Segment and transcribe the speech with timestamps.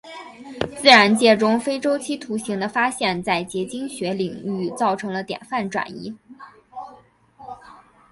[0.77, 6.11] 自然界中非周期图形的发现在结晶学领域造成了典范转移。